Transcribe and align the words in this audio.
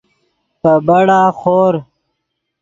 پے 0.61 0.73
بڑا 0.85 1.19
خور 1.39 1.73